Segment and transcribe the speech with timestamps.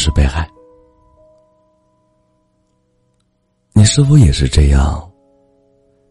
[0.00, 0.48] 是被害。
[3.74, 5.06] 你是否也是这样？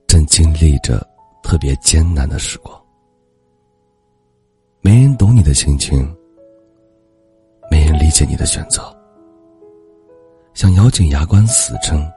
[0.06, 1.06] 正经历着
[1.42, 2.80] 特别艰难的时光，
[4.82, 6.16] 没人懂你的心情，
[7.70, 8.96] 没人理解你的选择，
[10.54, 12.08] 想咬紧牙关死撑，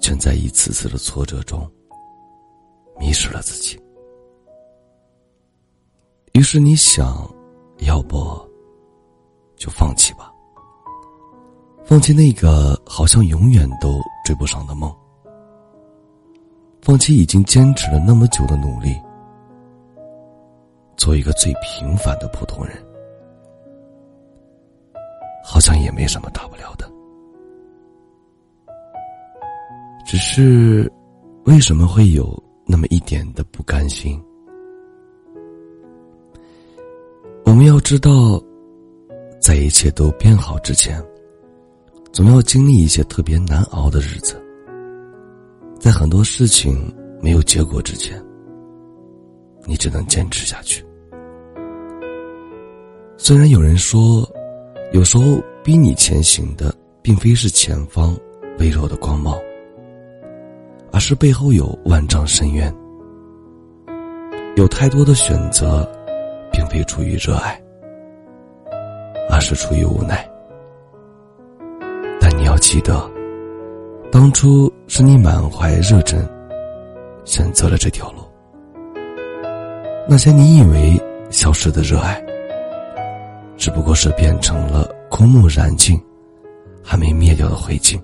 [0.00, 1.70] 却在一次次的挫折中
[2.98, 3.78] 迷失了自己。
[6.32, 7.30] 于是你想，
[7.80, 8.16] 要不
[9.56, 10.32] 就放弃吧，
[11.88, 14.94] 放弃那个好像永远都追不上的梦。
[16.82, 18.94] 放弃已经坚持了那么久的努力，
[20.98, 22.76] 做一个最平凡的普通人，
[25.42, 26.86] 好像也没什么大不了的。
[30.04, 30.92] 只是，
[31.46, 34.22] 为什么会有那么一点的不甘心？
[37.46, 38.38] 我们要知道，
[39.40, 41.02] 在一切都变好之前，
[42.18, 44.42] 总要经历一些特别难熬的日子。
[45.78, 48.20] 在很多事情没有结果之前，
[49.66, 50.84] 你只能坚持下去。
[53.16, 54.28] 虽然有人说，
[54.90, 58.18] 有时候逼你前行的并非是前方
[58.58, 59.38] 微弱的光芒，
[60.90, 62.74] 而是背后有万丈深渊。
[64.56, 65.88] 有太多的选择，
[66.50, 67.62] 并非出于热爱，
[69.30, 70.28] 而是出于无奈。
[72.78, 73.10] 记得。
[74.12, 76.24] 当初是你满怀热忱，
[77.24, 78.18] 选择了这条路。
[80.08, 82.24] 那些你以为消失的热爱，
[83.56, 86.00] 只不过是变成了空木燃尽、
[86.84, 88.00] 还没灭掉的灰烬。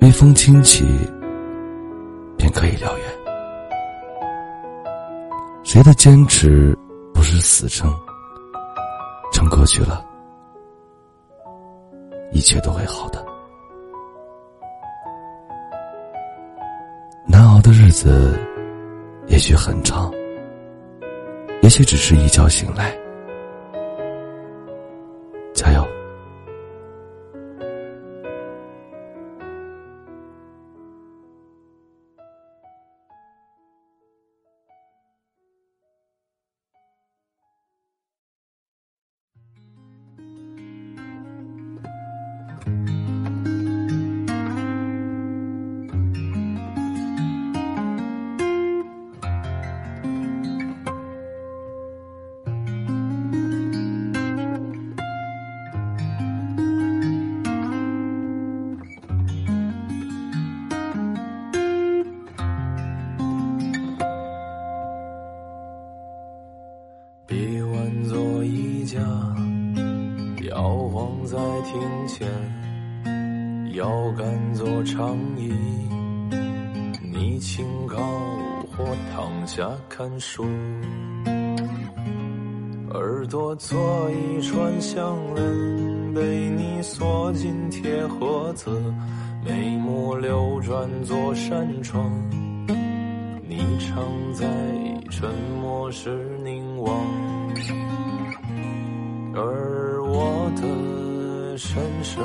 [0.00, 0.84] 微风轻起，
[2.38, 3.06] 便可以燎原。
[5.64, 6.78] 谁的坚持
[7.12, 7.92] 不是死撑？
[9.32, 10.04] 撑过去了，
[12.32, 13.24] 一切都会好的。
[17.26, 18.38] 难熬的日子，
[19.28, 20.12] 也许很长，
[21.62, 23.01] 也许只是一觉醒来。
[67.26, 69.31] 别问，做一家。
[71.32, 72.28] 在庭前，
[73.72, 75.50] 腰杆做长椅，
[77.10, 77.96] 你清高
[78.70, 78.84] 或
[79.14, 80.44] 躺下看书，
[82.90, 88.70] 耳朵做一串项链，被你锁进铁盒子，
[89.42, 92.12] 眉目流转做扇窗，
[93.48, 94.04] 你常
[94.34, 94.46] 在
[95.08, 95.30] 沉
[95.62, 96.10] 默时
[96.44, 96.61] 凝
[101.72, 102.18] 身世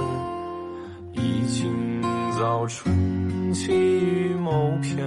[1.13, 2.01] 已经
[2.37, 4.97] 早春起于某片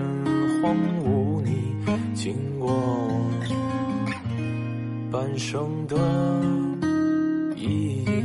[0.63, 0.75] 荒
[1.05, 1.75] 芜，你
[2.15, 2.75] 经过
[5.13, 5.95] 半生的
[7.55, 8.25] 意义，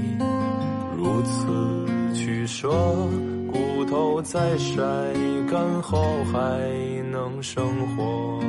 [0.96, 2.70] 如此取舍，
[3.52, 4.81] 骨头在晒
[5.52, 6.40] 干后还
[7.12, 8.40] 能生活。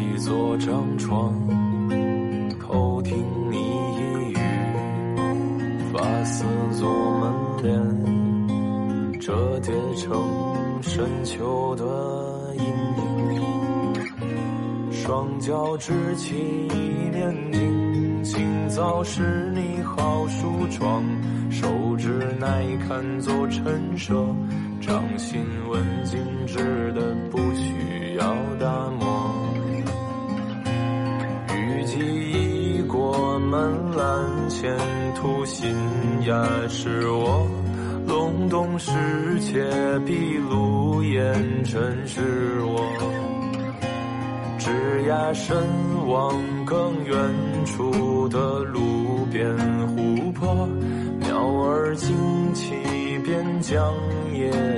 [0.00, 1.34] 背几座张床，
[2.58, 3.18] 偷听
[3.50, 4.34] 你一语，
[5.92, 6.44] 发丝
[6.78, 6.88] 做
[7.20, 7.30] 门
[7.62, 10.18] 帘，折叠成
[10.80, 11.84] 深秋的
[12.56, 12.64] 阴
[13.34, 13.42] 影。
[14.90, 16.34] 双脚支起
[17.12, 21.04] 念经，清早是你好梳妆，
[21.50, 21.68] 手
[21.98, 24.24] 指耐看做陈设，
[24.80, 29.49] 掌心纹静止的不需要打磨。
[31.90, 33.58] 记忆过门
[33.96, 34.72] 栏，前
[35.16, 35.68] 途新
[36.24, 37.44] 芽是我。
[38.06, 38.92] 隆冬时
[39.40, 39.64] 节，
[40.06, 42.80] 碧露烟尘是我。
[44.56, 44.70] 枝
[45.04, 45.56] 桠深
[46.06, 47.16] 望更远
[47.66, 49.52] 处的路边
[49.88, 50.68] 湖泊，
[51.18, 52.14] 鸟儿惊
[52.54, 52.72] 起，
[53.24, 53.92] 边疆
[54.32, 54.69] 叶子抖落。